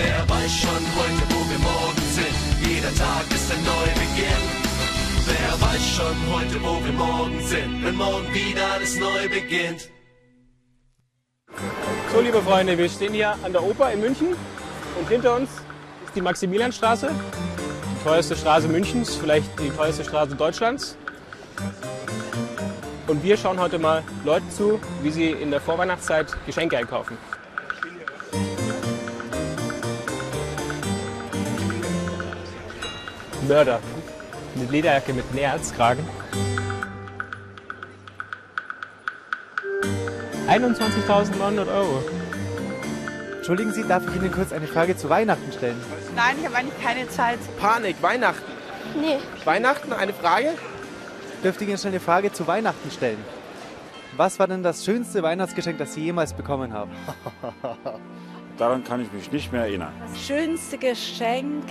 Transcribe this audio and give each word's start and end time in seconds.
Wer 0.00 0.28
weiß 0.28 0.52
schon 0.52 0.84
heute, 0.96 1.22
wo 1.34 1.40
wir 1.50 1.58
morgen 1.58 2.02
sind? 2.12 2.70
Jeder 2.70 2.94
Tag 2.94 3.24
ist 3.34 3.50
ein 3.50 3.64
Neubeginn. 3.64 4.44
Wer 5.26 5.60
weiß 5.60 5.84
schon 5.96 6.16
heute, 6.32 6.62
wo 6.62 6.84
wir 6.84 6.92
morgen 6.92 7.40
sind? 7.44 7.84
Wenn 7.84 7.96
morgen 7.96 8.32
wieder 8.32 8.74
alles 8.74 8.96
neu 8.96 9.28
beginnt. 9.28 9.88
So, 12.12 12.20
liebe 12.20 12.40
Freunde, 12.42 12.78
wir 12.78 12.88
stehen 12.88 13.12
hier 13.12 13.34
an 13.42 13.52
der 13.52 13.60
Oper 13.60 13.90
in 13.90 14.00
München 14.00 14.36
und 15.00 15.08
hinter 15.08 15.34
uns 15.34 15.50
ist 16.06 16.14
die 16.14 16.22
Maximilianstraße, 16.22 17.10
die 17.10 18.04
teuerste 18.04 18.36
Straße 18.36 18.68
Münchens, 18.68 19.16
vielleicht 19.16 19.58
die 19.58 19.70
teuerste 19.70 20.04
Straße 20.04 20.36
Deutschlands. 20.36 20.96
Und 23.08 23.24
wir 23.24 23.36
schauen 23.36 23.58
heute 23.58 23.80
mal 23.80 24.04
Leuten 24.24 24.48
zu, 24.52 24.78
wie 25.02 25.10
sie 25.10 25.30
in 25.32 25.50
der 25.50 25.60
Vorweihnachtszeit 25.60 26.36
Geschenke 26.46 26.78
einkaufen. 26.78 27.18
Mörder. 33.46 33.80
Eine 34.56 34.70
Lederjacke 34.70 35.12
mit 35.12 35.32
Näherzkragen. 35.34 36.04
21.900 40.48 41.68
Euro. 41.68 42.02
Entschuldigen 43.36 43.72
Sie, 43.72 43.86
darf 43.86 44.02
ich 44.08 44.14
Ihnen 44.16 44.32
kurz 44.32 44.52
eine 44.52 44.66
Frage 44.66 44.96
zu 44.96 45.08
Weihnachten 45.08 45.52
stellen? 45.52 45.76
Nein, 46.16 46.36
ich 46.40 46.46
habe 46.46 46.56
eigentlich 46.56 46.82
keine 46.82 47.08
Zeit. 47.08 47.38
Panik, 47.60 47.96
Weihnachten. 48.02 48.50
Nee. 48.98 49.18
Weihnachten, 49.44 49.92
eine 49.92 50.12
Frage? 50.12 50.50
Dürfte 51.44 51.64
ich 51.64 51.70
Ihnen 51.70 51.78
schnell 51.78 51.92
eine 51.92 52.00
Frage 52.00 52.32
zu 52.32 52.46
Weihnachten 52.46 52.90
stellen? 52.90 53.18
Was 54.16 54.38
war 54.38 54.48
denn 54.48 54.62
das 54.62 54.84
schönste 54.84 55.22
Weihnachtsgeschenk, 55.22 55.78
das 55.78 55.94
Sie 55.94 56.02
jemals 56.02 56.32
bekommen 56.32 56.72
haben? 56.72 56.90
Daran 58.58 58.82
kann 58.82 59.00
ich 59.00 59.12
mich 59.12 59.30
nicht 59.30 59.52
mehr 59.52 59.62
erinnern. 59.62 59.92
Das 60.10 60.26
schönste 60.26 60.78
Geschenk 60.78 61.64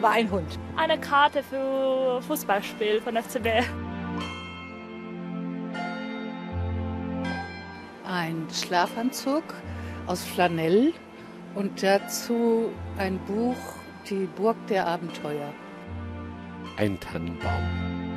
war 0.00 0.12
ein 0.12 0.30
Hund. 0.30 0.58
Eine 0.76 0.98
Karte 0.98 1.42
für 1.42 2.20
Fußballspiel 2.22 3.00
von 3.00 3.16
FCB. 3.16 3.64
Ein 8.04 8.46
Schlafanzug 8.52 9.42
aus 10.06 10.22
Flanell 10.22 10.92
und 11.54 11.82
dazu 11.82 12.70
ein 12.96 13.18
Buch, 13.26 13.56
Die 14.08 14.26
Burg 14.36 14.56
der 14.68 14.86
Abenteuer. 14.86 15.52
Ein 16.76 16.98
Tannenbaum. 17.00 18.07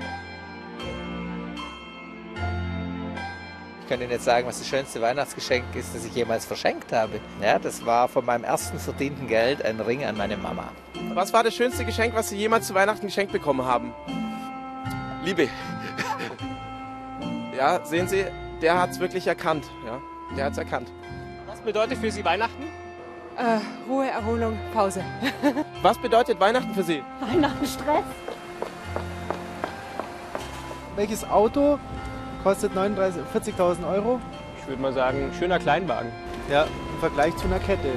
Ich 3.91 3.93
kann 3.97 4.03
Ihnen 4.03 4.13
jetzt 4.13 4.23
sagen, 4.23 4.47
was 4.47 4.57
das 4.57 4.69
schönste 4.69 5.01
Weihnachtsgeschenk 5.01 5.75
ist, 5.75 5.93
das 5.93 6.05
ich 6.05 6.15
jemals 6.15 6.45
verschenkt 6.45 6.93
habe. 6.93 7.19
Ja, 7.41 7.59
das 7.59 7.85
war 7.85 8.07
von 8.07 8.23
meinem 8.23 8.45
ersten 8.45 8.79
verdienten 8.79 9.27
Geld 9.27 9.65
ein 9.65 9.81
Ring 9.81 10.05
an 10.05 10.15
meine 10.15 10.37
Mama. 10.37 10.71
Was 11.13 11.33
war 11.33 11.43
das 11.43 11.53
schönste 11.53 11.83
Geschenk, 11.83 12.15
was 12.15 12.29
Sie 12.29 12.37
jemals 12.37 12.67
zu 12.67 12.73
Weihnachten 12.73 13.07
geschenkt 13.07 13.33
bekommen 13.33 13.65
haben? 13.65 13.93
Liebe. 15.25 15.49
Ja, 17.57 17.83
sehen 17.83 18.07
Sie, 18.07 18.23
der 18.61 18.79
hat 18.79 18.91
es 18.91 19.01
wirklich 19.01 19.27
erkannt. 19.27 19.65
Ja, 19.85 19.99
der 20.37 20.45
hat 20.45 20.53
es 20.53 20.57
erkannt. 20.57 20.89
Was 21.47 21.59
bedeutet 21.59 21.97
für 21.97 22.11
Sie 22.11 22.23
Weihnachten? 22.23 22.63
Äh, 23.35 23.59
Ruhe, 23.89 24.07
Erholung, 24.07 24.57
Pause. 24.73 25.03
Was 25.81 25.97
bedeutet 25.97 26.39
Weihnachten 26.39 26.73
für 26.73 26.83
Sie? 26.83 27.03
Weihnachten 27.19 27.65
Stress. 27.65 28.05
Welches 30.95 31.25
Auto 31.29 31.77
kostet 32.43 32.73
39 32.75 33.21
40.000 33.33 33.87
Euro? 33.93 34.19
Ich 34.59 34.67
würde 34.67 34.81
mal 34.81 34.93
sagen, 34.93 35.31
schöner 35.37 35.59
Kleinwagen. 35.59 36.11
Ja, 36.49 36.63
im 36.63 36.99
Vergleich 36.99 37.35
zu 37.37 37.45
einer 37.45 37.59
Kette. 37.59 37.89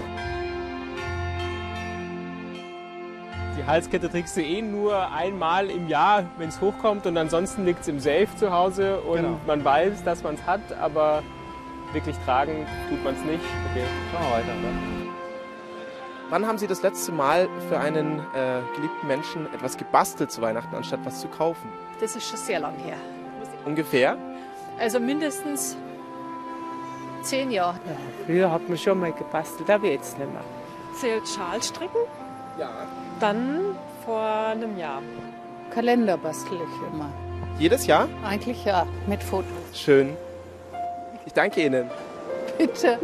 Die 3.59 3.65
Halskette 3.67 4.11
trägst 4.11 4.37
du 4.37 4.43
eh 4.43 4.61
nur 4.63 5.11
einmal 5.13 5.71
im 5.71 5.89
Jahr, 5.89 6.25
wenn 6.39 6.49
es 6.49 6.61
hochkommt 6.61 7.07
und 7.07 7.17
ansonsten 7.17 7.65
liegt 7.65 7.83
es 7.83 7.89
im 7.89 8.01
Safe 8.01 8.27
zu 8.37 8.53
Hause 8.53 9.01
und 9.01 9.17
Genau. 9.19 9.41
man 9.47 9.65
weiß, 9.65 10.03
dass 10.05 10.23
man 10.23 10.35
es 10.35 10.45
hat, 10.45 10.73
aber 10.81 11.23
wirklich 11.93 12.17
tragen 12.25 12.67
tut 12.91 13.03
man 13.05 13.15
es 13.15 13.23
nicht. 13.23 13.45
Okay. 13.71 13.85
Schauen 14.13 14.23
wir 14.23 14.37
weiter. 14.37 14.55
Ne? 14.61 15.09
Wann 16.31 16.47
haben 16.47 16.59
Sie 16.59 16.67
das 16.67 16.83
letzte 16.83 17.13
Mal 17.13 17.49
für 17.69 17.79
einen 17.79 18.19
äh, 18.19 18.61
geliebten 18.75 19.07
Menschen 19.07 19.47
etwas 19.55 19.77
gebastelt 19.77 20.33
zu 20.33 20.43
Weihnachten, 20.43 20.75
anstatt 20.75 21.01
was 21.05 21.21
zu 21.21 21.29
kaufen? 21.29 21.69
Das 22.01 22.17
ist 22.17 22.29
schon 22.29 22.39
sehr 22.39 22.59
lang 22.61 22.75
her. 22.85 22.97
Ungefähr? 23.65 24.17
Also 24.79 25.01
mindestens 25.01 25.77
zehn 27.23 27.51
Jahre. 27.51 27.79
Früher 28.27 28.51
hat 28.51 28.69
man 28.69 28.77
schon 28.79 29.01
mal 29.01 29.12
gebastelt, 29.12 29.71
aber 29.71 29.87
jetzt 29.87 30.19
nicht 30.19 30.31
mehr. 30.33 30.45
Zählt 31.01 31.27
Schalstricken? 31.29 32.01
Ja. 32.59 32.87
Dann 33.21 33.77
vor 34.05 34.21
einem 34.21 34.79
Jahr. 34.79 35.03
Kalender 35.73 36.17
bastel 36.17 36.59
ich 36.59 36.93
immer. 36.93 37.11
Jedes 37.59 37.87
Jahr? 37.87 38.09
Eigentlich 38.25 38.65
ja, 38.65 38.87
mit 39.07 39.23
Fotos. 39.23 39.49
Schön. 39.73 40.17
Ich 41.25 41.33
danke 41.33 41.65
Ihnen. 41.65 41.91
Bitte. 42.59 42.99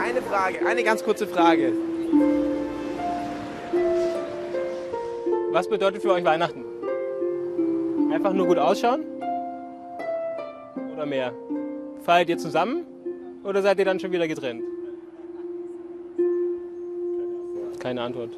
Eine 0.00 0.22
Frage, 0.22 0.66
eine 0.66 0.84
ganz 0.84 1.02
kurze 1.02 1.26
Frage. 1.26 1.72
Was 5.52 5.68
bedeutet 5.68 6.00
für 6.00 6.12
euch 6.12 6.24
Weihnachten? 6.24 6.64
Einfach 8.10 8.32
nur 8.32 8.46
gut 8.46 8.56
ausschauen? 8.56 9.04
Oder 10.94 11.04
mehr? 11.04 11.34
Feiert 12.00 12.30
ihr 12.30 12.38
zusammen? 12.38 12.86
Oder 13.44 13.60
seid 13.60 13.78
ihr 13.78 13.84
dann 13.84 14.00
schon 14.00 14.12
wieder 14.12 14.26
getrennt? 14.26 14.62
Keine 17.80 18.00
Antwort. 18.00 18.30